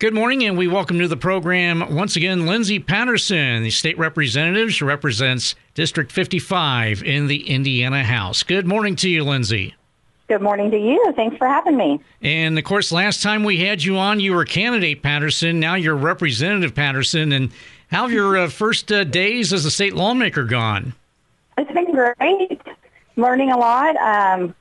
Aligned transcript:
Good 0.00 0.14
morning, 0.14 0.44
and 0.44 0.56
we 0.56 0.68
welcome 0.68 1.00
to 1.00 1.08
the 1.08 1.16
program 1.16 1.96
once 1.96 2.14
again 2.14 2.46
Lindsay 2.46 2.78
Patterson, 2.78 3.64
the 3.64 3.70
state 3.70 3.98
representative. 3.98 4.72
She 4.72 4.84
represents 4.84 5.56
District 5.74 6.12
55 6.12 7.02
in 7.02 7.26
the 7.26 7.48
Indiana 7.48 8.04
House. 8.04 8.44
Good 8.44 8.64
morning 8.64 8.94
to 8.94 9.08
you, 9.08 9.24
Lindsay. 9.24 9.74
Good 10.28 10.40
morning 10.40 10.70
to 10.70 10.78
you. 10.78 11.12
Thanks 11.16 11.36
for 11.36 11.48
having 11.48 11.76
me. 11.76 11.98
And 12.22 12.56
of 12.56 12.62
course, 12.62 12.92
last 12.92 13.24
time 13.24 13.42
we 13.42 13.56
had 13.56 13.82
you 13.82 13.96
on, 13.96 14.20
you 14.20 14.34
were 14.34 14.44
candidate 14.44 15.02
Patterson. 15.02 15.58
Now 15.58 15.74
you're 15.74 15.96
Representative 15.96 16.76
Patterson. 16.76 17.32
And 17.32 17.50
how 17.90 18.02
have 18.02 18.12
your 18.12 18.36
uh, 18.36 18.48
first 18.50 18.92
uh, 18.92 19.02
days 19.02 19.52
as 19.52 19.64
a 19.64 19.70
state 19.70 19.94
lawmaker 19.94 20.44
gone? 20.44 20.94
It's 21.56 21.72
been 21.72 21.90
great. 21.90 22.60
Learning 23.16 23.50
a 23.50 23.58
lot. 23.58 23.96
Um, 23.96 24.54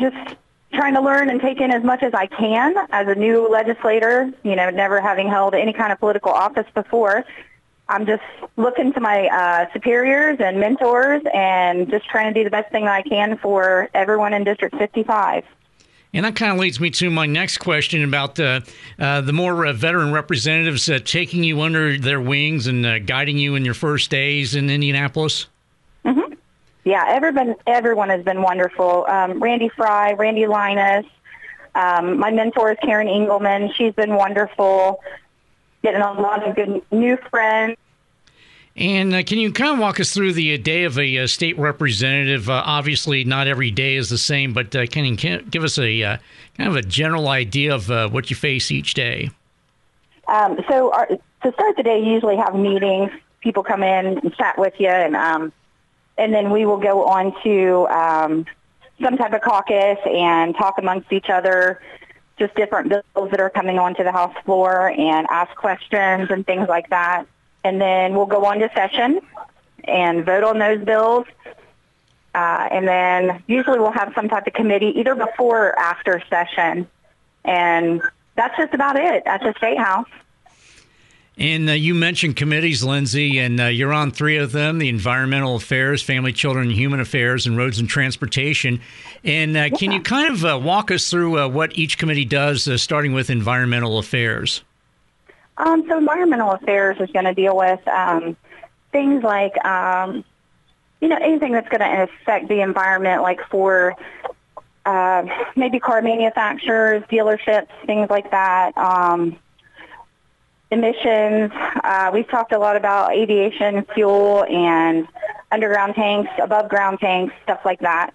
just 0.00 0.16
trying 0.78 0.94
to 0.94 1.00
learn 1.00 1.28
and 1.28 1.40
take 1.40 1.60
in 1.60 1.72
as 1.72 1.82
much 1.82 2.04
as 2.04 2.14
I 2.14 2.26
can 2.26 2.76
as 2.90 3.08
a 3.08 3.14
new 3.16 3.48
legislator, 3.48 4.32
you 4.44 4.54
know, 4.54 4.70
never 4.70 5.00
having 5.00 5.28
held 5.28 5.54
any 5.54 5.72
kind 5.72 5.90
of 5.90 5.98
political 5.98 6.30
office 6.30 6.66
before. 6.72 7.24
I'm 7.88 8.06
just 8.06 8.22
looking 8.56 8.92
to 8.92 9.00
my 9.00 9.26
uh, 9.26 9.72
superiors 9.72 10.38
and 10.38 10.60
mentors 10.60 11.22
and 11.34 11.90
just 11.90 12.08
trying 12.08 12.32
to 12.32 12.40
do 12.40 12.44
the 12.44 12.50
best 12.50 12.70
thing 12.70 12.86
I 12.86 13.02
can 13.02 13.38
for 13.38 13.88
everyone 13.92 14.34
in 14.34 14.44
District 14.44 14.76
55. 14.76 15.44
And 16.12 16.24
that 16.24 16.36
kind 16.36 16.52
of 16.52 16.58
leads 16.58 16.78
me 16.78 16.90
to 16.90 17.10
my 17.10 17.26
next 17.26 17.58
question 17.58 18.04
about 18.04 18.38
uh, 18.38 18.60
uh, 19.00 19.20
the 19.20 19.32
more 19.32 19.66
uh, 19.66 19.72
veteran 19.72 20.12
representatives 20.12 20.88
uh, 20.88 21.00
taking 21.04 21.42
you 21.42 21.60
under 21.60 21.98
their 21.98 22.20
wings 22.20 22.68
and 22.68 22.86
uh, 22.86 23.00
guiding 23.00 23.36
you 23.36 23.56
in 23.56 23.64
your 23.64 23.74
first 23.74 24.10
days 24.10 24.54
in 24.54 24.70
Indianapolis. 24.70 25.48
Yeah, 26.88 27.04
everyone, 27.06 27.54
everyone 27.66 28.08
has 28.08 28.24
been 28.24 28.40
wonderful. 28.40 29.04
Um, 29.06 29.42
Randy 29.42 29.68
Frye, 29.68 30.14
Randy 30.14 30.46
Lyness, 30.46 31.04
um, 31.74 32.18
my 32.18 32.30
mentor 32.30 32.72
is 32.72 32.78
Karen 32.82 33.08
Engleman. 33.08 33.74
She's 33.74 33.92
been 33.92 34.14
wonderful. 34.14 35.02
Getting 35.82 36.00
a 36.00 36.12
lot 36.14 36.48
of 36.48 36.56
good 36.56 36.80
new 36.90 37.18
friends. 37.28 37.76
And 38.74 39.14
uh, 39.14 39.22
can 39.22 39.36
you 39.36 39.52
kind 39.52 39.74
of 39.74 39.80
walk 39.80 40.00
us 40.00 40.14
through 40.14 40.32
the 40.32 40.54
uh, 40.54 40.56
day 40.56 40.84
of 40.84 40.98
a 40.98 41.18
uh, 41.18 41.26
state 41.26 41.58
representative? 41.58 42.48
Uh, 42.48 42.62
obviously, 42.64 43.22
not 43.22 43.48
every 43.48 43.70
day 43.70 43.96
is 43.96 44.08
the 44.08 44.16
same, 44.16 44.54
but 44.54 44.74
uh, 44.74 44.86
can 44.86 45.04
you 45.04 45.14
give 45.42 45.64
us 45.64 45.76
a 45.76 46.02
uh, 46.02 46.16
kind 46.56 46.70
of 46.70 46.76
a 46.76 46.82
general 46.82 47.28
idea 47.28 47.74
of 47.74 47.90
what 48.14 48.30
you 48.30 48.36
face 48.36 48.70
each 48.70 48.94
day? 48.94 49.28
Um, 50.26 50.58
so, 50.70 50.90
our, 50.94 51.06
to 51.06 51.52
start 51.52 51.76
the 51.76 51.82
day, 51.82 51.98
you 52.02 52.12
usually 52.12 52.36
have 52.36 52.54
meetings. 52.54 53.10
People 53.42 53.62
come 53.62 53.82
in 53.82 54.06
and 54.06 54.34
chat 54.36 54.56
with 54.56 54.72
you, 54.78 54.88
and 54.88 55.14
um, 55.14 55.52
and 56.18 56.34
then 56.34 56.50
we 56.50 56.66
will 56.66 56.78
go 56.78 57.06
on 57.06 57.32
to 57.44 57.86
um, 57.88 58.44
some 59.02 59.16
type 59.16 59.32
of 59.32 59.40
caucus 59.40 59.98
and 60.04 60.54
talk 60.56 60.78
amongst 60.78 61.12
each 61.12 61.30
other, 61.30 61.80
just 62.38 62.54
different 62.56 62.88
bills 62.88 63.30
that 63.30 63.40
are 63.40 63.50
coming 63.50 63.78
onto 63.78 64.02
the 64.02 64.12
House 64.12 64.34
floor 64.44 64.90
and 64.90 65.26
ask 65.30 65.54
questions 65.54 66.28
and 66.30 66.44
things 66.44 66.68
like 66.68 66.90
that. 66.90 67.26
And 67.62 67.80
then 67.80 68.14
we'll 68.14 68.26
go 68.26 68.44
on 68.44 68.58
to 68.58 68.70
session 68.74 69.20
and 69.84 70.24
vote 70.26 70.44
on 70.44 70.58
those 70.58 70.84
bills. 70.84 71.26
Uh, 72.34 72.68
and 72.70 72.86
then 72.86 73.42
usually 73.46 73.78
we'll 73.78 73.90
have 73.90 74.12
some 74.14 74.28
type 74.28 74.46
of 74.46 74.52
committee 74.52 74.98
either 74.98 75.14
before 75.14 75.68
or 75.68 75.78
after 75.78 76.22
session. 76.28 76.86
And 77.44 78.02
that's 78.34 78.56
just 78.56 78.74
about 78.74 78.96
it 78.96 79.22
at 79.24 79.40
the 79.40 79.54
State 79.56 79.78
House. 79.78 80.08
And 81.38 81.70
uh, 81.70 81.72
you 81.72 81.94
mentioned 81.94 82.34
committees, 82.34 82.82
Lindsay, 82.82 83.38
and 83.38 83.60
uh, 83.60 83.66
you're 83.66 83.92
on 83.92 84.10
three 84.10 84.38
of 84.38 84.50
them 84.50 84.78
the 84.78 84.88
Environmental 84.88 85.54
Affairs, 85.54 86.02
Family, 86.02 86.32
Children, 86.32 86.68
and 86.68 86.76
Human 86.76 86.98
Affairs, 86.98 87.46
and 87.46 87.56
Roads 87.56 87.78
and 87.78 87.88
Transportation. 87.88 88.80
And 89.22 89.56
uh, 89.56 89.60
yeah. 89.60 89.68
can 89.68 89.92
you 89.92 90.00
kind 90.00 90.32
of 90.32 90.44
uh, 90.44 90.58
walk 90.60 90.90
us 90.90 91.08
through 91.08 91.38
uh, 91.38 91.48
what 91.48 91.78
each 91.78 91.96
committee 91.96 92.24
does, 92.24 92.66
uh, 92.66 92.76
starting 92.76 93.12
with 93.12 93.30
Environmental 93.30 93.98
Affairs? 93.98 94.64
Um, 95.58 95.84
so, 95.88 95.98
Environmental 95.98 96.50
Affairs 96.52 96.96
is 97.00 97.10
going 97.12 97.24
to 97.26 97.34
deal 97.34 97.56
with 97.56 97.86
um, 97.86 98.36
things 98.90 99.22
like, 99.22 99.64
um, 99.64 100.24
you 101.00 101.06
know, 101.06 101.18
anything 101.20 101.52
that's 101.52 101.68
going 101.68 101.80
to 101.80 102.02
affect 102.02 102.48
the 102.48 102.62
environment, 102.62 103.22
like 103.22 103.40
for 103.48 103.94
maybe 105.54 105.78
car 105.78 106.00
manufacturers, 106.00 107.02
dealerships, 107.04 107.68
things 107.86 108.08
like 108.10 108.30
that. 108.30 108.76
Um, 108.76 109.38
emissions. 110.70 111.50
Uh, 111.82 112.10
we've 112.12 112.28
talked 112.28 112.52
a 112.52 112.58
lot 112.58 112.76
about 112.76 113.12
aviation 113.14 113.84
fuel 113.94 114.44
and 114.44 115.06
underground 115.50 115.94
tanks, 115.94 116.30
above 116.42 116.68
ground 116.68 116.98
tanks, 117.00 117.34
stuff 117.42 117.60
like 117.64 117.80
that. 117.80 118.10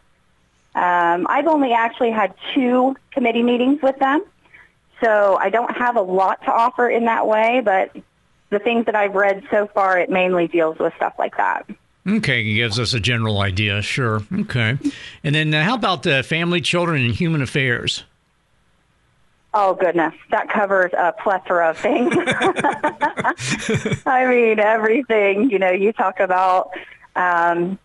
Um, 0.75 1.27
I've 1.29 1.47
only 1.47 1.73
actually 1.73 2.11
had 2.11 2.33
two 2.53 2.95
committee 3.11 3.43
meetings 3.43 3.81
with 3.81 3.97
them, 3.99 4.23
so 5.01 5.37
I 5.39 5.49
don't 5.49 5.75
have 5.75 5.95
a 5.95 6.01
lot 6.01 6.41
to 6.45 6.51
offer 6.51 6.89
in 6.89 7.05
that 7.05 7.27
way, 7.27 7.61
but 7.63 7.95
the 8.49 8.59
things 8.59 8.85
that 8.85 8.95
I've 8.95 9.15
read 9.15 9.43
so 9.51 9.67
far, 9.67 9.99
it 9.99 10.09
mainly 10.09 10.47
deals 10.47 10.77
with 10.79 10.93
stuff 10.95 11.13
like 11.19 11.37
that. 11.37 11.65
Okay, 12.07 12.53
gives 12.53 12.79
us 12.79 12.93
a 12.93 12.99
general 12.99 13.39
idea, 13.39 13.81
sure. 13.81 14.21
Okay. 14.31 14.77
And 15.23 15.33
then 15.33 15.53
uh, 15.53 15.63
how 15.63 15.75
about 15.75 16.05
uh, 16.05 16.21
family, 16.21 16.59
children, 16.59 17.03
and 17.03 17.13
human 17.13 17.41
affairs? 17.41 18.03
Oh 19.55 19.75
goodness, 19.75 20.15
that 20.31 20.49
covers 20.49 20.91
a 20.97 21.13
plethora 21.13 21.69
of 21.69 21.77
things. 21.77 22.11
I 24.05 24.25
mean, 24.27 24.59
everything. 24.59 25.51
You 25.51 25.59
know, 25.59 25.69
you 25.69 25.93
talk 25.93 26.19
about 26.19 26.71
um, 27.15 27.77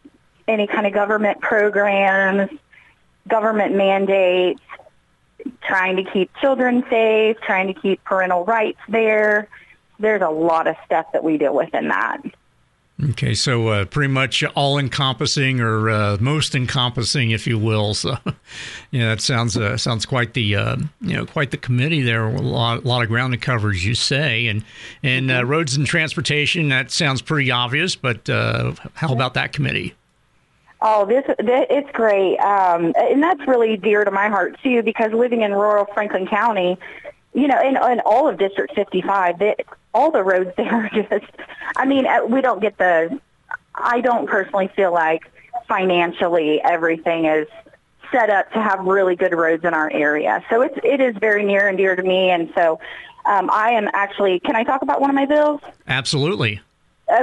any 0.47 0.67
kind 0.67 0.87
of 0.87 0.95
government 0.95 1.41
programs, 1.41 2.51
government 3.29 3.75
mandates, 3.75 4.63
trying 5.63 5.97
to 5.97 6.05
keep 6.05 6.35
children 6.41 6.85
safe, 6.89 7.37
trying 7.43 7.67
to 7.67 7.75
keep 7.79 8.03
parental 8.03 8.45
rights 8.47 8.81
there. 8.89 9.49
There's 9.99 10.23
a 10.23 10.31
lot 10.31 10.67
of 10.67 10.77
stuff 10.87 11.07
that 11.13 11.23
we 11.23 11.37
deal 11.37 11.55
with 11.55 11.75
in 11.75 11.89
that. 11.89 12.23
Okay, 13.11 13.33
so 13.35 13.69
uh, 13.69 13.85
pretty 13.85 14.13
much 14.13 14.43
all 14.57 14.77
encompassing 14.77 15.61
or 15.61 15.89
uh, 15.89 16.17
most 16.19 16.57
encompassing, 16.57 17.31
if 17.31 17.47
you 17.47 17.57
will. 17.57 17.95
So, 17.95 18.17
yeah, 18.91 19.11
that 19.11 19.21
sounds 19.21 19.57
uh, 19.57 19.77
sounds 19.77 20.05
quite 20.05 20.35
the 20.35 20.57
uh, 20.57 20.77
you 21.01 21.17
know 21.17 21.25
quite 21.25 21.53
the 21.53 21.59
committee 21.59 22.03
there. 22.03 22.27
A 22.27 22.41
lot, 22.41 22.83
a 22.85 22.89
lot 22.89 23.03
of 23.03 23.09
ground 23.09 23.35
to 23.35 23.39
cover, 23.39 23.71
as 23.71 23.87
you 23.87 23.95
say, 23.95 24.49
and 24.49 24.65
and 25.05 25.31
uh, 25.31 25.41
mm-hmm. 25.41 25.49
roads 25.49 25.77
and 25.77 25.87
transportation. 25.87 26.71
That 26.71 26.91
sounds 26.91 27.23
pretty 27.23 27.53
obvious, 27.53 27.95
but 27.95 28.29
uh, 28.29 28.75
how 28.95 29.13
about 29.13 29.35
that 29.35 29.53
committee? 29.53 29.95
Oh, 30.81 31.07
this, 31.07 31.25
this 31.39 31.67
it's 31.71 31.91
great, 31.93 32.39
um, 32.39 32.93
and 32.97 33.23
that's 33.23 33.47
really 33.47 33.77
dear 33.77 34.05
to 34.05 34.11
my 34.11 34.29
heart 34.29 34.59
too, 34.61 34.83
because 34.83 35.13
living 35.13 35.43
in 35.43 35.53
rural 35.53 35.87
Franklin 35.95 36.27
County, 36.27 36.79
you 37.33 37.47
know, 37.47 37.61
in, 37.61 37.77
in 37.77 38.01
all 38.05 38.29
of 38.29 38.39
District 38.39 38.75
55, 38.75 39.39
they, 39.39 39.55
all 39.99 40.11
the 40.13 40.23
roads 40.23 40.51
there 40.57 40.73
are 40.73 40.91
just, 40.91 41.31
I 41.77 41.85
mean, 41.85 42.07
uh, 42.07 42.25
we 42.25 42.41
don't 42.41 42.61
get 42.61 42.79
the, 42.79 43.21
I 43.75 44.01
don't 44.01 44.29
personally 44.29 44.71
feel 44.75 44.93
like 44.93 45.31
financially 45.67 46.61
everything 46.63 47.27
is 47.27 47.49
set 48.13 48.31
up 48.31 48.51
to 48.53 48.63
have 48.63 48.81
really 48.87 49.17
good 49.17 49.35
roads 49.35 49.65
in 49.65 49.75
our 49.75 49.91
area. 49.91 50.43
So 50.49 50.63
it's, 50.63 50.79
it 50.83 51.01
is 51.01 51.15
very 51.19 51.45
near 51.45 51.69
and 51.69 51.77
dear 51.77 51.95
to 51.95 52.03
me. 52.03 52.31
And 52.31 52.51
so 52.55 52.81
um, 53.27 53.51
I 53.53 53.73
am 53.73 53.89
actually, 53.93 54.41
can 54.41 54.57
I 54.57 54.65
talk 54.65 54.83
about 54.83 55.01
one 55.01 55.11
of 55.11 55.17
my 55.17 55.27
bills? 55.27 55.61
Absolutely. 55.87 56.61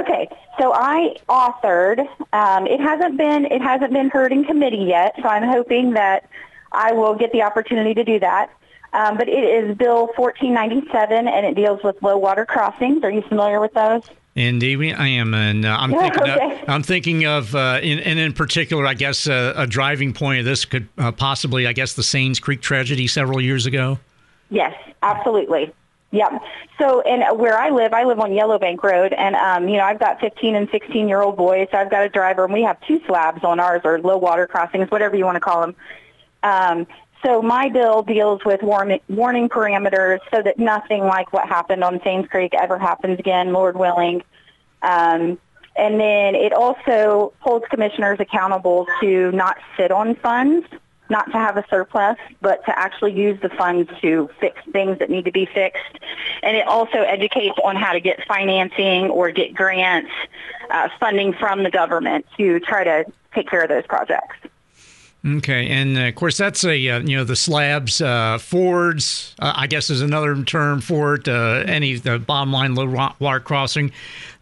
Okay, 0.00 0.28
so 0.58 0.72
I 0.74 1.16
authored. 1.28 2.00
Um, 2.32 2.66
it 2.66 2.80
hasn't 2.80 3.16
been 3.16 3.44
it 3.44 3.62
hasn't 3.62 3.92
been 3.92 4.10
heard 4.10 4.32
in 4.32 4.42
committee 4.42 4.78
yet, 4.78 5.14
so 5.22 5.28
I'm 5.28 5.44
hoping 5.44 5.92
that 5.92 6.28
I 6.72 6.90
will 6.90 7.14
get 7.14 7.30
the 7.30 7.42
opportunity 7.42 7.94
to 7.94 8.02
do 8.02 8.18
that. 8.18 8.50
Um, 8.96 9.18
but 9.18 9.28
it 9.28 9.44
is 9.44 9.76
Bill 9.76 10.06
1497, 10.16 11.28
and 11.28 11.46
it 11.46 11.54
deals 11.54 11.82
with 11.84 12.02
low 12.02 12.16
water 12.16 12.46
crossings. 12.46 13.04
Are 13.04 13.10
you 13.10 13.20
familiar 13.20 13.60
with 13.60 13.74
those? 13.74 14.02
Indeed, 14.34 14.94
I 14.94 15.08
am, 15.08 15.34
and 15.34 15.66
uh, 15.66 15.76
I'm, 15.78 15.90
thinking 15.98 16.22
okay. 16.22 16.62
of, 16.62 16.68
I'm 16.68 16.82
thinking 16.82 17.26
of, 17.26 17.54
uh, 17.54 17.78
in, 17.82 17.98
and 17.98 18.18
in 18.18 18.32
particular, 18.32 18.86
I 18.86 18.94
guess 18.94 19.28
uh, 19.28 19.52
a 19.54 19.66
driving 19.66 20.14
point 20.14 20.38
of 20.38 20.46
this 20.46 20.64
could 20.64 20.88
uh, 20.96 21.12
possibly, 21.12 21.66
I 21.66 21.74
guess, 21.74 21.92
the 21.92 22.02
Sains 22.02 22.40
Creek 22.40 22.62
tragedy 22.62 23.06
several 23.06 23.38
years 23.38 23.66
ago. 23.66 23.98
Yes, 24.48 24.74
absolutely. 25.02 25.74
Yep. 26.12 26.42
So, 26.78 27.02
and 27.02 27.38
where 27.38 27.58
I 27.58 27.68
live, 27.68 27.92
I 27.92 28.04
live 28.04 28.18
on 28.18 28.32
Yellow 28.32 28.58
Bank 28.58 28.82
Road, 28.82 29.12
and 29.12 29.36
um, 29.36 29.68
you 29.68 29.76
know, 29.76 29.84
I've 29.84 30.00
got 30.00 30.20
15 30.20 30.54
and 30.54 30.70
16 30.70 31.06
year 31.06 31.20
old 31.20 31.36
boys. 31.36 31.68
So 31.70 31.76
I've 31.76 31.90
got 31.90 32.02
a 32.02 32.08
driver, 32.08 32.44
and 32.44 32.52
we 32.52 32.62
have 32.62 32.80
two 32.86 33.02
slabs 33.04 33.44
on 33.44 33.60
ours, 33.60 33.82
or 33.84 34.00
low 34.00 34.16
water 34.16 34.46
crossings, 34.46 34.90
whatever 34.90 35.16
you 35.16 35.26
want 35.26 35.36
to 35.36 35.40
call 35.40 35.60
them. 35.60 35.76
Um, 36.42 36.86
so 37.26 37.42
my 37.42 37.68
bill 37.68 38.02
deals 38.02 38.44
with 38.44 38.62
warning, 38.62 39.00
warning 39.08 39.48
parameters 39.48 40.20
so 40.32 40.42
that 40.42 40.60
nothing 40.60 41.02
like 41.02 41.32
what 41.32 41.48
happened 41.48 41.82
on 41.82 42.00
Sains 42.04 42.28
Creek 42.28 42.54
ever 42.54 42.78
happens 42.78 43.18
again, 43.18 43.52
Lord 43.52 43.76
willing. 43.76 44.22
Um, 44.80 45.36
and 45.74 46.00
then 46.00 46.36
it 46.36 46.52
also 46.52 47.32
holds 47.40 47.66
commissioners 47.68 48.20
accountable 48.20 48.86
to 49.00 49.32
not 49.32 49.56
sit 49.76 49.90
on 49.90 50.14
funds, 50.14 50.68
not 51.10 51.26
to 51.32 51.32
have 51.32 51.56
a 51.56 51.64
surplus, 51.68 52.16
but 52.40 52.64
to 52.66 52.78
actually 52.78 53.14
use 53.14 53.40
the 53.40 53.48
funds 53.48 53.90
to 54.02 54.30
fix 54.38 54.60
things 54.70 55.00
that 55.00 55.10
need 55.10 55.24
to 55.24 55.32
be 55.32 55.46
fixed. 55.46 55.98
And 56.44 56.56
it 56.56 56.68
also 56.68 56.98
educates 56.98 57.58
on 57.64 57.74
how 57.74 57.92
to 57.92 58.00
get 58.00 58.24
financing 58.28 59.10
or 59.10 59.32
get 59.32 59.52
grants, 59.52 60.12
uh, 60.70 60.90
funding 61.00 61.32
from 61.32 61.64
the 61.64 61.72
government 61.72 62.24
to 62.36 62.60
try 62.60 62.84
to 62.84 63.04
take 63.34 63.50
care 63.50 63.62
of 63.62 63.68
those 63.68 63.86
projects. 63.86 64.36
Okay, 65.26 65.66
and 65.70 65.98
uh, 65.98 66.02
of 66.02 66.14
course 66.14 66.36
that's 66.36 66.62
a 66.62 66.88
uh, 66.88 67.00
you 67.00 67.16
know 67.16 67.24
the 67.24 67.34
slabs, 67.34 68.00
uh, 68.00 68.38
fords, 68.38 69.34
uh, 69.40 69.54
I 69.56 69.66
guess 69.66 69.90
is 69.90 70.00
another 70.00 70.40
term 70.44 70.80
for 70.80 71.14
it. 71.14 71.26
Uh, 71.26 71.64
any 71.66 71.96
the 71.96 72.20
bottom 72.20 72.52
line 72.52 72.76
low 72.76 72.86
water 73.18 73.40
crossing, 73.40 73.90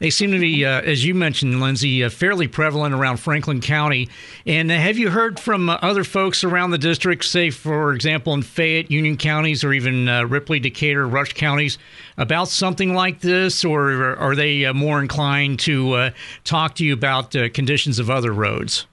they 0.00 0.10
seem 0.10 0.30
to 0.32 0.38
be, 0.38 0.62
uh, 0.66 0.82
as 0.82 1.02
you 1.02 1.14
mentioned, 1.14 1.58
Lindsay, 1.58 2.06
fairly 2.10 2.48
prevalent 2.48 2.94
around 2.94 3.16
Franklin 3.16 3.62
County. 3.62 4.10
And 4.44 4.70
have 4.70 4.98
you 4.98 5.08
heard 5.08 5.40
from 5.40 5.70
other 5.70 6.04
folks 6.04 6.44
around 6.44 6.72
the 6.72 6.78
district, 6.78 7.24
say 7.24 7.48
for 7.48 7.94
example 7.94 8.34
in 8.34 8.42
Fayette, 8.42 8.90
Union 8.90 9.16
counties, 9.16 9.64
or 9.64 9.72
even 9.72 10.04
Ripley, 10.28 10.60
Decatur, 10.60 11.08
Rush 11.08 11.32
counties, 11.32 11.78
about 12.18 12.48
something 12.48 12.92
like 12.92 13.20
this, 13.20 13.64
or 13.64 14.18
are 14.18 14.34
they 14.34 14.70
more 14.72 15.00
inclined 15.00 15.60
to 15.60 16.10
talk 16.44 16.74
to 16.74 16.84
you 16.84 16.92
about 16.92 17.30
conditions 17.54 17.98
of 17.98 18.10
other 18.10 18.32
roads? 18.34 18.84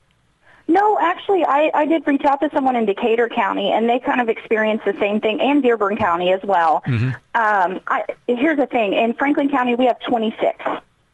No, 0.71 0.97
actually, 0.99 1.43
I, 1.43 1.69
I 1.73 1.85
did 1.85 2.07
reach 2.07 2.23
out 2.23 2.39
to 2.39 2.49
someone 2.53 2.77
in 2.77 2.85
Decatur 2.85 3.27
County, 3.27 3.71
and 3.71 3.89
they 3.89 3.99
kind 3.99 4.21
of 4.21 4.29
experienced 4.29 4.85
the 4.85 4.95
same 5.01 5.19
thing, 5.19 5.41
and 5.41 5.61
Dearborn 5.61 5.97
County 5.97 6.31
as 6.31 6.41
well. 6.43 6.81
Mm-hmm. 6.87 7.09
Um, 7.35 7.81
I, 7.87 8.05
here's 8.25 8.57
the 8.57 8.67
thing: 8.67 8.93
in 8.93 9.13
Franklin 9.15 9.49
County, 9.49 9.75
we 9.75 9.85
have 9.85 9.99
26, 10.07 10.63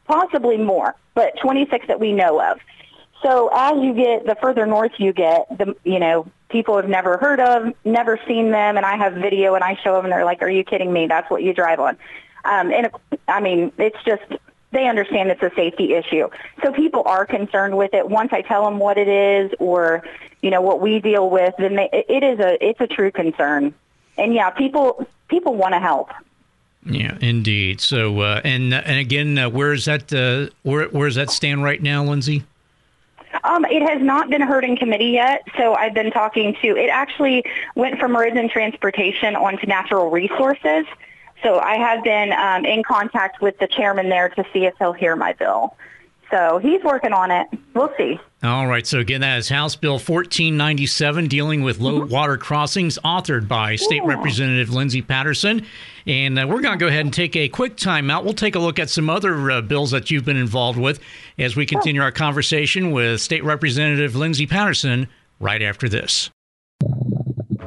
possibly 0.06 0.58
more, 0.58 0.94
but 1.14 1.32
26 1.42 1.88
that 1.88 1.98
we 1.98 2.12
know 2.12 2.40
of. 2.40 2.60
So 3.20 3.50
as 3.52 3.82
you 3.82 3.94
get 3.94 4.26
the 4.26 4.36
further 4.40 4.64
north 4.64 4.92
you 4.98 5.12
get, 5.12 5.48
the 5.58 5.74
you 5.82 5.98
know 5.98 6.28
people 6.50 6.76
have 6.76 6.88
never 6.88 7.16
heard 7.18 7.40
of, 7.40 7.74
never 7.84 8.20
seen 8.28 8.52
them, 8.52 8.76
and 8.76 8.86
I 8.86 8.96
have 8.96 9.14
video 9.14 9.56
and 9.56 9.64
I 9.64 9.76
show 9.82 9.96
them, 9.96 10.04
and 10.04 10.12
they're 10.12 10.24
like, 10.24 10.40
"Are 10.40 10.48
you 10.48 10.62
kidding 10.62 10.92
me? 10.92 11.08
That's 11.08 11.28
what 11.32 11.42
you 11.42 11.52
drive 11.52 11.80
on." 11.80 11.96
Um, 12.44 12.72
and 12.72 12.90
I 13.26 13.40
mean, 13.40 13.72
it's 13.76 13.98
just 14.04 14.22
they 14.70 14.86
understand 14.86 15.30
it's 15.30 15.42
a 15.42 15.50
safety 15.54 15.94
issue. 15.94 16.28
So 16.62 16.72
people 16.72 17.02
are 17.06 17.24
concerned 17.24 17.76
with 17.76 17.94
it. 17.94 18.08
Once 18.08 18.32
I 18.32 18.42
tell 18.42 18.64
them 18.64 18.78
what 18.78 18.98
it 18.98 19.08
is 19.08 19.50
or, 19.58 20.02
you 20.42 20.50
know, 20.50 20.60
what 20.60 20.80
we 20.80 21.00
deal 21.00 21.30
with, 21.30 21.54
then 21.58 21.76
they, 21.76 21.88
it 21.92 22.22
is 22.22 22.38
a, 22.38 22.62
it's 22.64 22.80
a 22.80 22.86
true 22.86 23.10
concern. 23.10 23.74
And 24.16 24.34
yeah, 24.34 24.50
people, 24.50 25.06
people 25.28 25.54
want 25.54 25.74
to 25.74 25.80
help. 25.80 26.10
Yeah, 26.84 27.16
indeed. 27.20 27.80
So, 27.80 28.20
uh, 28.20 28.40
and, 28.44 28.72
and 28.74 28.98
again, 28.98 29.38
uh, 29.38 29.50
where 29.50 29.72
is 29.72 29.86
that, 29.86 30.12
uh, 30.12 30.52
where, 30.62 30.88
where 30.88 31.08
does 31.08 31.16
that 31.16 31.30
stand 31.30 31.62
right 31.62 31.82
now, 31.82 32.04
Lindsay? 32.04 32.44
Um, 33.44 33.64
it 33.66 33.82
has 33.82 34.02
not 34.02 34.30
been 34.30 34.40
heard 34.40 34.64
in 34.64 34.76
committee 34.76 35.10
yet, 35.10 35.42
so 35.56 35.74
I've 35.74 35.94
been 35.94 36.10
talking 36.10 36.56
to, 36.62 36.76
it 36.76 36.88
actually 36.88 37.44
went 37.74 37.98
from 37.98 38.16
roads 38.16 38.36
and 38.36 38.50
Transportation 38.50 39.36
onto 39.36 39.66
Natural 39.66 40.10
Resources. 40.10 40.86
So 41.42 41.58
I 41.58 41.76
have 41.76 42.02
been 42.02 42.32
um, 42.32 42.64
in 42.64 42.82
contact 42.82 43.40
with 43.40 43.58
the 43.58 43.68
chairman 43.68 44.08
there 44.08 44.28
to 44.30 44.44
see 44.52 44.64
if 44.64 44.74
he'll 44.78 44.92
hear 44.92 45.14
my 45.16 45.32
bill. 45.34 45.76
So 46.30 46.58
he's 46.58 46.82
working 46.82 47.12
on 47.12 47.30
it. 47.30 47.46
We'll 47.74 47.92
see. 47.96 48.20
All 48.42 48.66
right. 48.66 48.86
So 48.86 48.98
again, 48.98 49.22
that 49.22 49.38
is 49.38 49.48
House 49.48 49.76
Bill 49.76 49.94
1497 49.94 51.26
dealing 51.26 51.62
with 51.62 51.80
low 51.80 52.00
mm-hmm. 52.00 52.12
water 52.12 52.36
crossings, 52.36 52.98
authored 53.04 53.48
by 53.48 53.76
State 53.76 54.02
yeah. 54.04 54.14
Representative 54.14 54.70
Lindsay 54.70 55.00
Patterson. 55.00 55.64
And 56.06 56.38
uh, 56.38 56.46
we're 56.46 56.60
going 56.60 56.78
to 56.78 56.82
go 56.82 56.88
ahead 56.88 57.06
and 57.06 57.14
take 57.14 57.34
a 57.34 57.48
quick 57.48 57.76
timeout. 57.76 58.24
We'll 58.24 58.34
take 58.34 58.54
a 58.54 58.60
look 58.60 58.78
at 58.78 58.90
some 58.90 59.08
other 59.08 59.50
uh, 59.50 59.62
bills 59.62 59.90
that 59.92 60.10
you've 60.10 60.24
been 60.24 60.36
involved 60.36 60.78
with 60.78 61.00
as 61.38 61.56
we 61.56 61.66
continue 61.66 62.02
our 62.02 62.12
conversation 62.12 62.90
with 62.90 63.20
State 63.20 63.44
Representative 63.44 64.14
Lindsay 64.14 64.46
Patterson 64.46 65.08
right 65.40 65.62
after 65.62 65.88
this. 65.88 66.30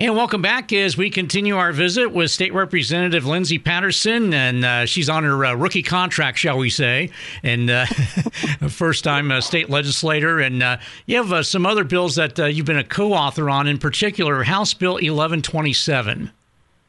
And 0.00 0.16
welcome 0.16 0.40
back 0.40 0.72
as 0.72 0.96
we 0.96 1.10
continue 1.10 1.58
our 1.58 1.72
visit 1.72 2.10
with 2.10 2.30
State 2.30 2.54
Representative 2.54 3.26
Lindsay 3.26 3.58
Patterson. 3.58 4.32
And 4.32 4.64
uh, 4.64 4.86
she's 4.86 5.10
on 5.10 5.24
her 5.24 5.44
uh, 5.44 5.52
rookie 5.52 5.82
contract, 5.82 6.38
shall 6.38 6.56
we 6.56 6.70
say, 6.70 7.10
and 7.42 7.68
uh, 7.68 7.84
first 8.70 9.04
time 9.04 9.30
uh, 9.30 9.42
state 9.42 9.68
legislator. 9.68 10.40
And 10.40 10.62
uh, 10.62 10.78
you 11.04 11.18
have 11.18 11.30
uh, 11.34 11.42
some 11.42 11.66
other 11.66 11.84
bills 11.84 12.14
that 12.14 12.38
you've 12.38 12.64
been 12.64 12.78
a 12.78 12.84
co 12.84 13.12
author 13.12 13.50
on, 13.50 13.66
in 13.66 13.76
particular, 13.76 14.42
House 14.42 14.72
Bill 14.72 14.94
1127. 14.94 16.30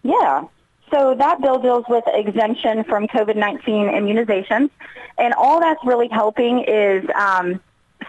Yeah. 0.04 0.46
So 0.90 1.14
that 1.14 1.42
bill 1.42 1.60
deals 1.60 1.84
with 1.90 2.06
exemption 2.08 2.86
from 2.86 3.08
COVID 3.08 3.36
19 3.36 3.90
immunizations. 3.90 4.70
And 5.18 5.34
all 5.34 5.60
that's 5.60 5.84
really 5.84 6.08
helping 6.08 6.64
is 6.64 7.04
um, 7.16 7.60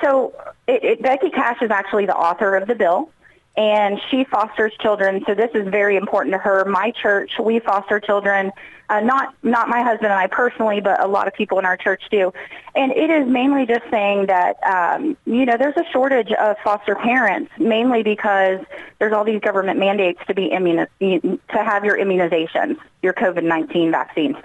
so 0.01 0.33
it, 0.69 0.85
it, 0.85 1.03
Becky 1.03 1.31
Cash 1.31 1.61
is 1.61 1.73
actually 1.73 2.07
the 2.07 2.15
author 2.15 2.55
of 2.55 2.69
the 2.69 2.77
bill 2.77 3.11
and 3.57 4.01
she 4.11 4.25
fosters 4.25 4.73
children. 4.81 5.23
So 5.27 5.35
this 5.35 5.51
is 5.55 5.69
very 5.69 5.97
important 5.97 6.33
to 6.33 6.39
her. 6.39 6.65
My 6.65 6.91
church, 6.91 7.33
we 7.39 7.61
foster 7.61 8.01
children, 8.01 8.51
uh, 8.89 9.01
not 9.01 9.35
not 9.43 9.69
my 9.69 9.83
husband 9.83 10.13
and 10.13 10.21
I 10.21 10.27
personally, 10.27 10.81
but 10.81 11.03
a 11.03 11.07
lot 11.07 11.29
of 11.29 11.35
people 11.35 11.59
in 11.59 11.65
our 11.65 11.77
church 11.77 12.03
do. 12.11 12.33
And 12.75 12.93
it 12.93 13.11
is 13.11 13.29
mainly 13.29 13.67
just 13.67 13.85
saying 13.91 14.27
that 14.27 14.57
um, 14.65 15.17
you 15.27 15.47
know 15.47 15.57
there's 15.57 15.77
a 15.77 15.85
shortage 15.93 16.33
of 16.33 16.57
foster 16.65 16.95
parents, 16.95 17.51
mainly 17.59 18.03
because 18.03 18.61
there's 18.99 19.13
all 19.13 19.25
these 19.25 19.41
government 19.41 19.79
mandates 19.79 20.21
to 20.27 20.35
be 20.35 20.51
immuni- 20.51 20.89
to 21.01 21.39
have 21.65 21.85
your 21.85 21.97
immunizations, 21.97 22.79
your 23.03 23.13
COVID-19 23.13 23.91
vaccines. 23.91 24.37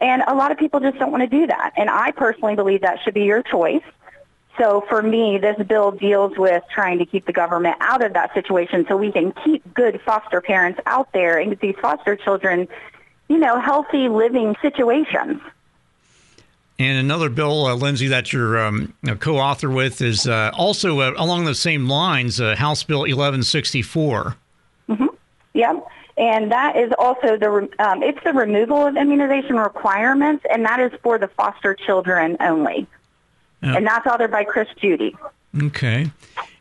And 0.00 0.22
a 0.26 0.34
lot 0.34 0.50
of 0.50 0.56
people 0.56 0.80
just 0.80 0.98
don't 0.98 1.10
want 1.10 1.22
to 1.22 1.26
do 1.28 1.46
that. 1.46 1.72
And 1.76 1.90
I 1.90 2.10
personally 2.12 2.56
believe 2.56 2.80
that 2.80 3.00
should 3.04 3.14
be 3.14 3.24
your 3.24 3.42
choice. 3.42 3.82
So 4.60 4.84
for 4.90 5.00
me, 5.00 5.38
this 5.38 5.56
bill 5.66 5.90
deals 5.90 6.36
with 6.36 6.62
trying 6.70 6.98
to 6.98 7.06
keep 7.06 7.24
the 7.24 7.32
government 7.32 7.78
out 7.80 8.04
of 8.04 8.12
that 8.12 8.34
situation 8.34 8.84
so 8.86 8.94
we 8.94 9.10
can 9.10 9.32
keep 9.42 9.62
good 9.72 10.02
foster 10.02 10.42
parents 10.42 10.78
out 10.84 11.10
there 11.14 11.38
and 11.38 11.50
get 11.50 11.60
these 11.60 11.76
foster 11.80 12.14
children, 12.14 12.68
you 13.28 13.38
know, 13.38 13.58
healthy 13.58 14.10
living 14.10 14.54
situations. 14.60 15.40
And 16.78 16.98
another 16.98 17.30
bill, 17.30 17.66
uh, 17.66 17.74
Lindsay, 17.74 18.08
that 18.08 18.34
you're 18.34 18.58
um, 18.58 18.92
a 19.06 19.16
co-author 19.16 19.70
with 19.70 20.02
is 20.02 20.28
uh, 20.28 20.50
also 20.52 21.00
uh, 21.00 21.14
along 21.16 21.46
the 21.46 21.54
same 21.54 21.88
lines, 21.88 22.38
uh, 22.38 22.54
House 22.54 22.82
Bill 22.82 23.00
1164. 23.00 24.36
Mm-hmm. 24.90 25.06
Yep. 25.54 25.86
And 26.18 26.52
that 26.52 26.76
is 26.76 26.92
also 26.98 27.38
the 27.38 27.68
um, 27.78 28.02
it's 28.02 28.22
the 28.24 28.34
removal 28.34 28.86
of 28.86 28.96
immunization 28.96 29.56
requirements, 29.56 30.44
and 30.52 30.66
that 30.66 30.80
is 30.80 30.92
for 31.02 31.16
the 31.18 31.28
foster 31.28 31.74
children 31.74 32.36
only. 32.40 32.86
Oh. 33.62 33.74
And 33.74 33.86
that's 33.86 34.06
authored 34.06 34.30
by 34.30 34.44
Chris 34.44 34.68
Judy. 34.76 35.16
Okay. 35.62 36.10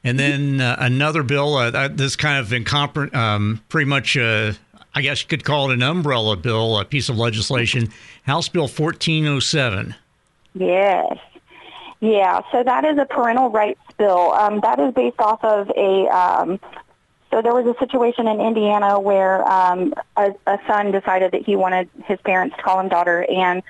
And 0.03 0.19
then 0.19 0.61
uh, 0.61 0.77
another 0.79 1.23
bill, 1.23 1.55
uh, 1.55 1.87
this 1.89 2.15
kind 2.15 2.39
of 2.39 2.47
incompre- 2.49 3.13
um, 3.13 3.61
pretty 3.69 3.89
much, 3.89 4.17
uh, 4.17 4.53
I 4.95 5.01
guess 5.01 5.21
you 5.21 5.27
could 5.27 5.43
call 5.43 5.69
it 5.69 5.73
an 5.73 5.83
umbrella 5.83 6.35
bill, 6.37 6.77
a 6.79 6.85
piece 6.85 7.09
of 7.09 7.17
legislation, 7.17 7.89
House 8.23 8.49
Bill 8.49 8.63
1407. 8.63 9.95
Yes. 10.55 11.17
Yeah, 12.01 12.41
so 12.51 12.63
that 12.63 12.85
is 12.85 12.97
a 12.97 13.05
parental 13.05 13.49
rights 13.49 13.81
bill. 13.97 14.31
Um, 14.31 14.61
that 14.61 14.79
is 14.79 14.93
based 14.93 15.19
off 15.19 15.43
of 15.43 15.69
a, 15.75 16.07
um, 16.07 16.59
so 17.29 17.41
there 17.41 17.53
was 17.53 17.65
a 17.65 17.77
situation 17.77 18.27
in 18.27 18.39
Indiana 18.39 18.99
where 18.99 19.47
um, 19.47 19.93
a, 20.15 20.33
a 20.47 20.59
son 20.65 20.91
decided 20.91 21.33
that 21.33 21.43
he 21.45 21.55
wanted 21.55 21.89
his 22.05 22.19
parents 22.21 22.55
to 22.55 22.63
call 22.63 22.79
him 22.79 22.87
daughter, 22.87 23.25
and 23.29 23.61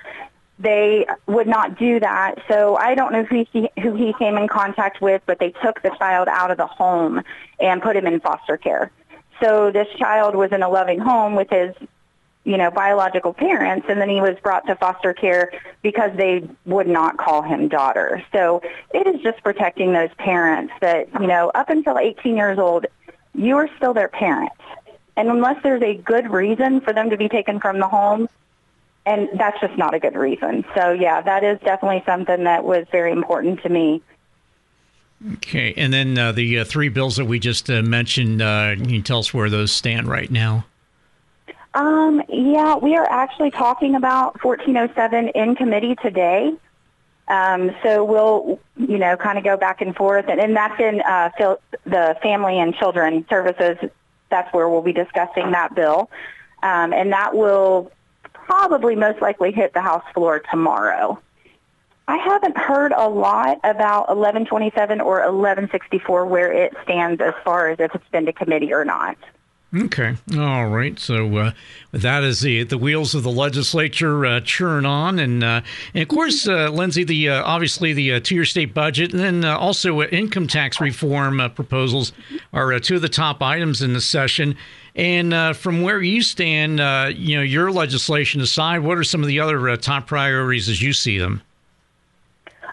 they 0.60 1.06
would 1.26 1.46
not 1.46 1.78
do 1.78 1.98
that. 2.00 2.36
So 2.46 2.76
I 2.76 2.94
don't 2.94 3.12
know 3.12 3.24
who 3.24 3.46
he, 3.50 3.70
who 3.80 3.94
he 3.94 4.12
came 4.18 4.36
in 4.36 4.46
contact 4.46 5.00
with, 5.00 5.22
but 5.24 5.38
they 5.38 5.50
took 5.50 5.82
the 5.82 5.90
child 5.98 6.28
out 6.28 6.50
of 6.50 6.58
the 6.58 6.66
home 6.66 7.22
and 7.58 7.82
put 7.82 7.96
him 7.96 8.06
in 8.06 8.20
foster 8.20 8.58
care. 8.58 8.90
So 9.42 9.70
this 9.70 9.88
child 9.96 10.36
was 10.36 10.52
in 10.52 10.62
a 10.62 10.68
loving 10.68 11.00
home 11.00 11.34
with 11.34 11.48
his, 11.48 11.74
you 12.44 12.58
know, 12.58 12.70
biological 12.70 13.32
parents, 13.32 13.86
and 13.88 13.98
then 13.98 14.10
he 14.10 14.20
was 14.20 14.36
brought 14.42 14.66
to 14.66 14.76
foster 14.76 15.14
care 15.14 15.50
because 15.82 16.10
they 16.16 16.46
would 16.66 16.88
not 16.88 17.16
call 17.16 17.40
him 17.40 17.68
daughter. 17.68 18.22
So 18.32 18.60
it 18.92 19.06
is 19.06 19.22
just 19.22 19.42
protecting 19.42 19.94
those 19.94 20.10
parents 20.18 20.74
that, 20.82 21.08
you 21.18 21.26
know, 21.26 21.50
up 21.54 21.70
until 21.70 21.98
18 21.98 22.36
years 22.36 22.58
old, 22.58 22.84
you 23.34 23.56
are 23.56 23.68
still 23.78 23.94
their 23.94 24.08
parent. 24.08 24.52
And 25.16 25.28
unless 25.28 25.62
there's 25.62 25.82
a 25.82 25.94
good 25.94 26.30
reason 26.30 26.82
for 26.82 26.92
them 26.92 27.08
to 27.10 27.16
be 27.16 27.28
taken 27.28 27.60
from 27.60 27.78
the 27.78 27.88
home, 27.88 28.28
and 29.06 29.28
that's 29.34 29.60
just 29.60 29.76
not 29.76 29.94
a 29.94 29.98
good 29.98 30.14
reason. 30.14 30.64
So 30.74 30.92
yeah, 30.92 31.20
that 31.22 31.44
is 31.44 31.58
definitely 31.60 32.02
something 32.06 32.44
that 32.44 32.64
was 32.64 32.86
very 32.92 33.12
important 33.12 33.62
to 33.62 33.68
me. 33.68 34.02
Okay, 35.34 35.74
and 35.76 35.92
then 35.92 36.16
uh, 36.16 36.32
the 36.32 36.60
uh, 36.60 36.64
three 36.64 36.88
bills 36.88 37.16
that 37.16 37.26
we 37.26 37.38
just 37.38 37.68
uh, 37.70 37.82
mentioned, 37.82 38.40
uh, 38.40 38.74
can 38.76 38.88
you 38.88 39.02
tell 39.02 39.18
us 39.18 39.34
where 39.34 39.50
those 39.50 39.70
stand 39.70 40.08
right 40.08 40.30
now? 40.30 40.64
Um, 41.74 42.22
yeah, 42.28 42.76
we 42.76 42.96
are 42.96 43.08
actually 43.08 43.50
talking 43.50 43.94
about 43.94 44.42
1407 44.42 45.28
in 45.28 45.54
committee 45.56 45.94
today. 45.96 46.52
Um, 47.28 47.70
so 47.82 48.04
we'll, 48.04 48.58
you 48.76 48.98
know, 48.98 49.16
kind 49.16 49.38
of 49.38 49.44
go 49.44 49.56
back 49.56 49.80
and 49.80 49.94
forth, 49.94 50.24
and, 50.28 50.40
and 50.40 50.56
that's 50.56 50.80
in 50.80 51.00
uh, 51.02 51.30
the 51.84 52.16
Family 52.22 52.58
and 52.58 52.74
Children 52.74 53.24
Services. 53.28 53.76
That's 54.30 54.52
where 54.52 54.68
we'll 54.68 54.82
be 54.82 54.92
discussing 54.92 55.52
that 55.52 55.74
bill, 55.74 56.10
um, 56.62 56.92
and 56.92 57.12
that 57.12 57.36
will 57.36 57.92
probably 58.50 58.96
most 58.96 59.22
likely 59.22 59.52
hit 59.52 59.72
the 59.74 59.80
House 59.80 60.02
floor 60.12 60.42
tomorrow. 60.50 61.16
I 62.08 62.16
haven't 62.16 62.56
heard 62.56 62.90
a 62.90 63.08
lot 63.08 63.58
about 63.62 64.08
1127 64.08 65.00
or 65.00 65.18
1164 65.18 66.26
where 66.26 66.52
it 66.52 66.74
stands 66.82 67.20
as 67.20 67.34
far 67.44 67.68
as 67.68 67.78
if 67.78 67.94
it's 67.94 68.08
been 68.08 68.26
to 68.26 68.32
committee 68.32 68.72
or 68.72 68.84
not. 68.84 69.16
Okay. 69.72 70.16
All 70.36 70.66
right. 70.66 70.98
So 70.98 71.36
uh, 71.36 71.52
that 71.92 72.24
is 72.24 72.40
the 72.40 72.64
the 72.64 72.76
wheels 72.76 73.14
of 73.14 73.22
the 73.22 73.30
legislature 73.30 74.26
uh, 74.26 74.40
churn 74.40 74.84
on, 74.84 75.20
and 75.20 75.44
uh, 75.44 75.60
and 75.94 76.02
of 76.02 76.08
course, 76.08 76.48
uh, 76.48 76.70
Lindsay, 76.70 77.04
the 77.04 77.28
uh, 77.28 77.44
obviously 77.44 77.92
the 77.92 78.14
uh, 78.14 78.20
two-year 78.20 78.44
state 78.44 78.74
budget, 78.74 79.12
and 79.12 79.20
then 79.20 79.44
also 79.44 80.02
income 80.02 80.48
tax 80.48 80.80
reform 80.80 81.40
proposals 81.54 82.12
are 82.52 82.76
two 82.80 82.96
of 82.96 83.02
the 83.02 83.08
top 83.08 83.40
items 83.42 83.80
in 83.80 83.92
the 83.92 84.00
session. 84.00 84.56
And 84.96 85.56
from 85.56 85.82
where 85.82 86.00
you 86.00 86.22
stand, 86.22 86.78
you 87.16 87.36
know, 87.36 87.42
your 87.42 87.70
legislation 87.70 88.40
aside, 88.40 88.80
what 88.80 88.98
are 88.98 89.04
some 89.04 89.22
of 89.22 89.28
the 89.28 89.40
other 89.40 89.76
top 89.76 90.06
priorities 90.06 90.68
as 90.68 90.82
you 90.82 90.92
see 90.92 91.18
them? 91.18 91.42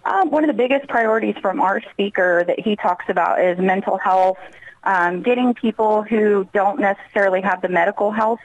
Um, 0.06 0.30
one 0.32 0.44
of 0.44 0.48
the 0.48 0.54
biggest 0.54 0.88
priorities 0.88 1.36
from 1.42 1.60
our 1.60 1.82
speaker 1.92 2.44
that 2.48 2.60
he 2.60 2.76
talks 2.76 3.10
about 3.10 3.42
is 3.42 3.60
mental 3.60 3.98
health 3.98 4.38
um, 4.88 5.22
getting 5.22 5.54
people 5.54 6.02
who 6.02 6.48
don't 6.54 6.80
necessarily 6.80 7.42
have 7.42 7.62
the 7.62 7.68
medical 7.68 8.10
health 8.10 8.40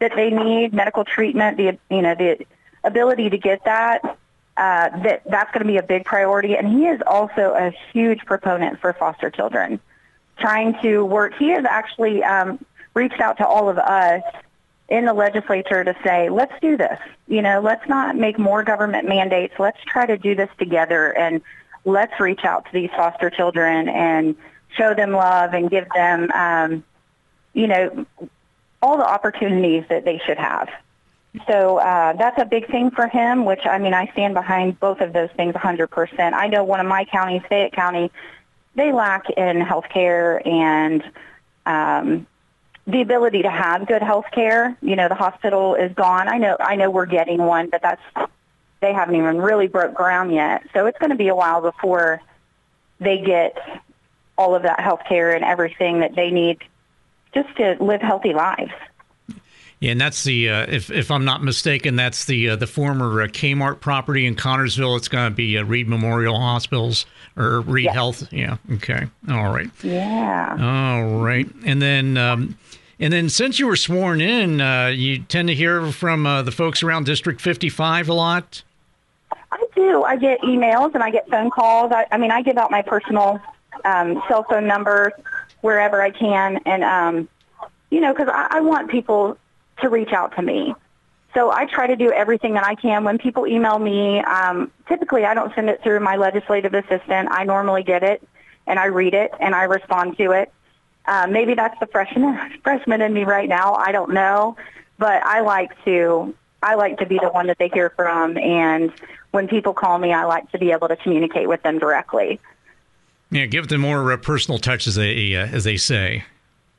that 0.00 0.12
they 0.16 0.28
need, 0.28 0.74
medical 0.74 1.04
treatment, 1.04 1.56
the 1.56 1.78
you 1.88 2.02
know 2.02 2.14
the 2.16 2.44
ability 2.82 3.30
to 3.30 3.38
get 3.38 3.64
that. 3.64 4.18
Uh, 4.56 4.88
that 5.02 5.22
that's 5.26 5.50
going 5.52 5.66
to 5.66 5.66
be 5.66 5.78
a 5.78 5.82
big 5.82 6.04
priority, 6.04 6.56
and 6.56 6.68
he 6.68 6.86
is 6.86 7.00
also 7.08 7.54
a 7.54 7.72
huge 7.92 8.20
proponent 8.24 8.78
for 8.80 8.92
foster 8.92 9.28
children. 9.28 9.80
Trying 10.38 10.80
to 10.82 11.04
work, 11.04 11.34
he 11.36 11.48
has 11.48 11.64
actually 11.64 12.22
um, 12.22 12.64
reached 12.94 13.20
out 13.20 13.36
to 13.38 13.46
all 13.46 13.68
of 13.68 13.78
us 13.78 14.22
in 14.88 15.04
the 15.04 15.14
legislature 15.14 15.82
to 15.84 15.94
say, 16.04 16.28
let's 16.28 16.52
do 16.60 16.76
this. 16.76 16.98
You 17.26 17.42
know, 17.42 17.60
let's 17.60 17.86
not 17.88 18.16
make 18.16 18.38
more 18.38 18.62
government 18.62 19.08
mandates. 19.08 19.54
Let's 19.58 19.82
try 19.84 20.06
to 20.06 20.16
do 20.16 20.34
this 20.34 20.50
together, 20.58 21.16
and 21.16 21.40
let's 21.84 22.18
reach 22.20 22.44
out 22.44 22.66
to 22.66 22.72
these 22.72 22.90
foster 22.90 23.30
children 23.30 23.88
and 23.88 24.36
show 24.76 24.94
them 24.94 25.12
love 25.12 25.54
and 25.54 25.70
give 25.70 25.86
them, 25.94 26.30
um, 26.32 26.84
you 27.52 27.66
know, 27.66 28.06
all 28.82 28.98
the 28.98 29.06
opportunities 29.06 29.84
that 29.88 30.04
they 30.04 30.20
should 30.26 30.38
have. 30.38 30.68
So 31.48 31.78
uh, 31.78 32.12
that's 32.12 32.40
a 32.40 32.44
big 32.44 32.70
thing 32.70 32.90
for 32.90 33.08
him, 33.08 33.44
which 33.44 33.64
I 33.64 33.78
mean, 33.78 33.94
I 33.94 34.06
stand 34.12 34.34
behind 34.34 34.78
both 34.78 35.00
of 35.00 35.12
those 35.12 35.30
things 35.36 35.54
100%. 35.54 36.32
I 36.32 36.46
know 36.46 36.62
one 36.62 36.80
of 36.80 36.86
my 36.86 37.04
counties, 37.04 37.42
Fayette 37.48 37.72
County, 37.72 38.12
they 38.76 38.92
lack 38.92 39.30
in 39.30 39.60
health 39.60 39.86
care 39.88 40.46
and 40.46 41.02
um, 41.66 42.26
the 42.86 43.00
ability 43.00 43.42
to 43.42 43.50
have 43.50 43.86
good 43.86 44.02
health 44.02 44.26
care. 44.32 44.76
You 44.82 44.96
know, 44.96 45.08
the 45.08 45.14
hospital 45.14 45.74
is 45.74 45.92
gone. 45.94 46.28
I 46.28 46.38
know, 46.38 46.56
I 46.60 46.76
know 46.76 46.90
we're 46.90 47.06
getting 47.06 47.38
one, 47.38 47.70
but 47.70 47.82
that's, 47.82 48.02
they 48.80 48.92
haven't 48.92 49.16
even 49.16 49.38
really 49.38 49.68
broke 49.68 49.94
ground 49.94 50.32
yet. 50.32 50.62
So 50.74 50.86
it's 50.86 50.98
going 50.98 51.10
to 51.10 51.16
be 51.16 51.28
a 51.28 51.34
while 51.34 51.62
before 51.62 52.20
they 53.00 53.20
get 53.20 53.56
all 54.36 54.54
of 54.54 54.62
that 54.62 54.80
health 54.80 55.00
care 55.08 55.34
and 55.34 55.44
everything 55.44 56.00
that 56.00 56.14
they 56.14 56.30
need 56.30 56.58
just 57.34 57.54
to 57.56 57.76
live 57.80 58.00
healthy 58.00 58.32
lives. 58.32 58.72
Yeah, 59.80 59.92
and 59.92 60.00
that's 60.00 60.24
the 60.24 60.48
uh, 60.48 60.66
if 60.68 60.90
if 60.90 61.10
I'm 61.10 61.24
not 61.24 61.42
mistaken, 61.42 61.96
that's 61.96 62.24
the 62.24 62.50
uh, 62.50 62.56
the 62.56 62.66
former 62.66 63.22
uh, 63.22 63.26
Kmart 63.26 63.80
property 63.80 64.24
in 64.24 64.36
Connersville. 64.36 64.96
It's 64.96 65.08
going 65.08 65.30
to 65.30 65.34
be 65.34 65.58
uh, 65.58 65.64
Reid 65.64 65.88
Memorial 65.88 66.38
Hospitals 66.38 67.06
or 67.36 67.60
Reid 67.60 67.86
yes. 67.86 67.94
Health. 67.94 68.32
Yeah. 68.32 68.56
Okay. 68.74 69.06
All 69.28 69.52
right. 69.52 69.68
Yeah. 69.82 70.56
All 70.58 71.20
right. 71.20 71.48
And 71.64 71.82
then. 71.82 72.16
Um, 72.16 72.58
and 73.00 73.12
then, 73.12 73.28
since 73.28 73.58
you 73.58 73.66
were 73.66 73.76
sworn 73.76 74.20
in, 74.20 74.60
uh, 74.60 74.86
you 74.86 75.18
tend 75.18 75.48
to 75.48 75.54
hear 75.54 75.90
from 75.90 76.26
uh, 76.26 76.42
the 76.42 76.52
folks 76.52 76.84
around 76.84 77.06
District 77.06 77.40
55 77.40 78.08
a 78.08 78.14
lot. 78.14 78.62
I 79.50 79.66
do. 79.74 80.04
I 80.04 80.16
get 80.16 80.40
emails 80.42 80.94
and 80.94 81.02
I 81.02 81.10
get 81.10 81.28
phone 81.28 81.50
calls. 81.50 81.90
I, 81.92 82.06
I 82.12 82.18
mean, 82.18 82.30
I 82.30 82.42
give 82.42 82.56
out 82.56 82.70
my 82.70 82.82
personal 82.82 83.40
um, 83.84 84.22
cell 84.28 84.44
phone 84.44 84.66
number 84.66 85.12
wherever 85.60 86.00
I 86.00 86.10
can, 86.10 86.60
and 86.66 86.84
um, 86.84 87.28
you 87.90 88.00
know, 88.00 88.12
because 88.12 88.28
I, 88.28 88.58
I 88.58 88.60
want 88.60 88.90
people 88.90 89.36
to 89.80 89.88
reach 89.88 90.12
out 90.12 90.34
to 90.36 90.42
me. 90.42 90.74
So 91.34 91.50
I 91.50 91.66
try 91.66 91.88
to 91.88 91.96
do 91.96 92.12
everything 92.12 92.54
that 92.54 92.64
I 92.64 92.76
can. 92.76 93.04
When 93.04 93.18
people 93.18 93.46
email 93.46 93.78
me, 93.78 94.20
um, 94.20 94.70
typically 94.88 95.24
I 95.24 95.34
don't 95.34 95.52
send 95.54 95.68
it 95.68 95.82
through 95.82 96.00
my 96.00 96.16
legislative 96.16 96.74
assistant. 96.74 97.28
I 97.30 97.44
normally 97.44 97.82
get 97.82 98.02
it 98.04 98.26
and 98.66 98.78
I 98.78 98.86
read 98.86 99.14
it 99.14 99.32
and 99.40 99.54
I 99.54 99.64
respond 99.64 100.16
to 100.18 100.30
it. 100.30 100.52
Uh, 101.06 101.26
maybe 101.28 101.54
that's 101.54 101.78
the 101.80 101.86
freshman 101.86 102.38
freshman 102.62 103.02
in 103.02 103.12
me 103.12 103.24
right 103.24 103.48
now. 103.48 103.74
I 103.74 103.92
don't 103.92 104.12
know, 104.12 104.56
but 104.98 105.22
I 105.24 105.40
like 105.40 105.72
to 105.84 106.34
I 106.62 106.76
like 106.76 106.98
to 106.98 107.06
be 107.06 107.18
the 107.18 107.28
one 107.28 107.48
that 107.48 107.58
they 107.58 107.68
hear 107.68 107.90
from. 107.90 108.38
And 108.38 108.92
when 109.32 109.48
people 109.48 109.74
call 109.74 109.98
me, 109.98 110.12
I 110.12 110.24
like 110.24 110.50
to 110.52 110.58
be 110.58 110.70
able 110.70 110.88
to 110.88 110.96
communicate 110.96 111.48
with 111.48 111.62
them 111.62 111.78
directly. 111.78 112.40
Yeah, 113.30 113.46
give 113.46 113.68
them 113.68 113.82
more 113.82 114.12
uh, 114.12 114.16
personal 114.16 114.58
touch, 114.58 114.86
as 114.86 114.94
they 114.94 115.34
uh, 115.34 115.46
as 115.46 115.64
they 115.64 115.76
say. 115.76 116.24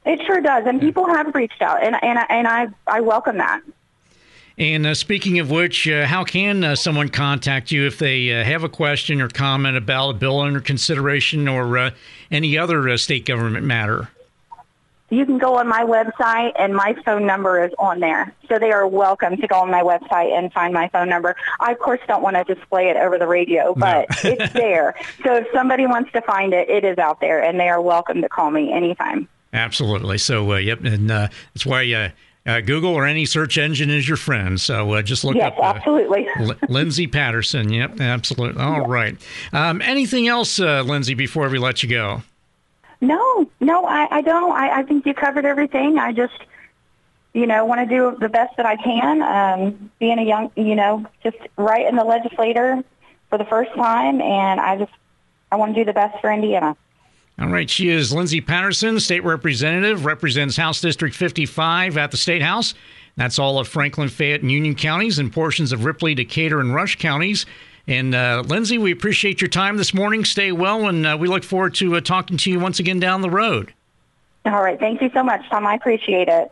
It 0.06 0.22
sure 0.26 0.42
does, 0.42 0.66
and 0.66 0.80
people 0.80 1.08
have 1.08 1.34
reached 1.34 1.62
out, 1.62 1.84
and 1.84 1.96
and 2.04 2.20
and 2.30 2.48
I 2.48 2.68
I 2.88 3.02
welcome 3.02 3.38
that. 3.38 3.62
And 4.58 4.86
uh, 4.86 4.94
speaking 4.94 5.40
of 5.40 5.52
which, 5.52 5.86
uh, 5.88 6.06
how 6.06 6.24
can 6.24 6.64
uh, 6.64 6.76
someone 6.76 7.10
contact 7.10 7.72
you 7.72 7.86
if 7.88 8.00
they 8.00 8.32
uh, 8.32 8.44
have 8.46 8.64
a 8.64 8.70
question 8.70 9.20
or 9.20 9.28
comment 9.28 9.76
about 9.76 10.12
a 10.12 10.14
bill 10.14 10.40
under 10.40 10.62
consideration 10.62 11.50
or 11.50 11.78
uh, 11.78 11.92
any 12.32 12.58
other 12.58 12.88
uh, 12.88 12.96
state 12.96 13.26
government 13.26 13.66
matter? 13.66 14.10
you 15.10 15.26
can 15.26 15.38
go 15.38 15.58
on 15.58 15.68
my 15.68 15.84
website 15.84 16.52
and 16.58 16.76
my 16.76 16.96
phone 17.06 17.26
number 17.26 17.64
is 17.64 17.72
on 17.78 18.00
there. 18.00 18.34
So 18.50 18.58
they 18.58 18.72
are 18.72 18.88
welcome 18.88 19.38
to 19.38 19.48
go 19.48 19.58
on 19.58 19.70
my 19.70 19.84
website 19.84 20.36
and 20.36 20.52
find 20.52 20.74
my 20.74 20.90
phone 20.90 21.10
number. 21.10 21.36
I 21.60 21.72
of 21.72 21.80
course 21.80 22.00
don't 22.08 22.24
want 22.24 22.36
to 22.36 22.56
display 22.56 22.90
it 22.90 22.98
over 22.98 23.20
the 23.20 23.28
radio, 23.28 23.76
but 23.76 24.08
no. 24.24 24.32
it's 24.32 24.54
there. 24.54 24.96
So 25.24 25.36
if 25.36 25.48
somebody 25.54 25.86
wants 25.86 26.12
to 26.14 26.22
find 26.22 26.54
it, 26.54 26.70
it 26.70 26.84
is 26.84 26.98
out 26.98 27.22
there 27.22 27.44
and 27.44 27.60
they 27.60 27.70
are 27.70 27.82
welcome 27.82 28.22
to 28.22 28.30
call 28.30 28.50
me 28.50 28.74
anytime. 28.74 29.28
Absolutely. 29.56 30.18
So 30.18 30.54
uh, 30.54 30.58
yep, 30.58 30.84
and 30.84 31.10
uh, 31.10 31.28
that's 31.54 31.66
why 31.66 31.92
uh, 31.94 32.10
uh, 32.46 32.62
Google 32.62 32.94
or 32.94 33.06
any 33.06 33.26
search 33.26 33.58
engine 33.58 33.90
is 33.90 34.08
your 34.08 34.18
friend. 34.18 34.60
So 34.60 34.94
uh, 34.94 35.02
just 35.02 35.24
look 35.24 35.36
yes, 35.36 35.54
up. 35.54 35.60
Uh, 35.60 35.78
absolutely. 35.78 36.28
L- 36.40 36.56
Lindsay 36.70 37.08
Patterson. 37.08 37.72
Yep, 37.72 38.00
absolutely. 38.02 38.62
All 38.62 38.86
right. 38.86 39.18
Um, 39.52 39.82
anything 39.82 40.28
else, 40.28 40.60
uh, 40.60 40.82
Lindsay, 40.84 41.14
before 41.14 41.50
we 41.50 41.58
let 41.58 41.82
you 41.82 41.90
go? 41.90 42.22
No, 43.02 43.50
no, 43.60 43.86
I, 43.86 44.08
I 44.18 44.22
don't. 44.22 44.52
I, 44.52 44.80
I 44.80 44.84
think 44.84 45.06
you 45.06 45.14
covered 45.14 45.46
everything. 45.46 45.98
I 45.98 46.12
just, 46.12 46.40
you 47.34 47.46
know, 47.46 47.66
want 47.66 47.88
to 47.88 47.96
do 47.96 48.18
the 48.20 48.30
best 48.30 48.56
that 48.58 48.66
I 48.66 48.76
can. 48.78 49.22
Um, 49.22 49.92
being 50.00 50.20
a 50.20 50.24
young, 50.24 50.52
you 50.56 50.76
know, 50.76 51.06
just 51.24 51.38
right 51.58 51.86
in 51.86 51.96
the 51.96 52.04
legislator 52.04 52.84
for 53.30 53.38
the 53.38 53.46
first 53.46 53.74
time, 53.74 54.22
and 54.22 54.60
I 54.60 54.78
just, 54.78 54.94
I 55.52 55.56
want 55.58 55.76
to 55.76 55.82
do 55.82 55.86
the 55.86 55.94
best 55.94 56.20
for 56.22 56.32
Indiana. 56.32 56.78
All 57.38 57.50
right, 57.50 57.70
she 57.70 57.90
is 57.90 58.14
Lindsay 58.14 58.40
Patterson, 58.40 59.00
state 59.00 59.24
representative, 59.24 60.06
represents 60.06 60.56
House 60.56 60.80
District 60.80 61.14
55 61.14 61.98
at 61.98 62.12
the 62.12 62.18
State 62.18 62.42
House. 62.42 62.74
That's 63.18 63.40
all 63.40 63.60
of 63.60 63.68
Franklin, 63.68 64.08
Fayette, 64.08 64.42
and 64.42 64.52
Union 64.52 64.76
counties 64.76 65.20
and 65.20 65.32
portions 65.32 65.72
of 65.72 65.84
Ripley, 65.84 66.16
Decatur, 66.16 66.62
and 66.62 66.74
Rush 66.74 66.98
counties. 66.98 67.46
And 67.88 68.16
uh, 68.16 68.44
Lindsay, 68.46 68.78
we 68.78 68.92
appreciate 68.92 69.42
your 69.42 69.50
time 69.50 69.78
this 69.78 69.94
morning. 69.94 70.26
Stay 70.26 70.52
well, 70.52 70.88
and 70.88 71.06
uh, 71.06 71.18
we 71.20 71.28
look 71.28 71.44
forward 71.44 71.76
to 71.76 71.96
uh, 71.96 72.02
talking 72.02 72.38
to 72.38 72.52
you 72.52 72.60
once 72.60 72.80
again 72.80 73.00
down 73.00 73.22
the 73.22 73.30
road. 73.30 73.74
All 74.46 74.64
right. 74.64 74.80
Thank 74.80 75.02
you 75.02 75.10
so 75.14 75.24
much, 75.24 75.48
Tom. 75.50 75.68
I 75.68 75.76
appreciate 75.76 76.28
it. 76.28 76.52